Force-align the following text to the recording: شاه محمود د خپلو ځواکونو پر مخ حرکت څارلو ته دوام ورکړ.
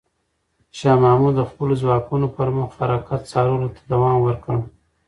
شاه 0.77 0.97
محمود 1.03 1.33
د 1.37 1.41
خپلو 1.49 1.73
ځواکونو 1.81 2.27
پر 2.35 2.47
مخ 2.57 2.69
حرکت 2.79 3.21
څارلو 3.31 3.67
ته 3.75 3.81
دوام 3.91 4.17
ورکړ. 4.21 4.55